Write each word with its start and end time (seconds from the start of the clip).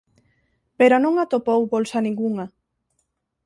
Pero 0.79 0.95
non 1.03 1.13
atopou 1.23 1.61
bolsa 1.73 1.99
ningunha. 2.05 2.45